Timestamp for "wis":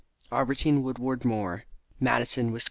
2.51-2.59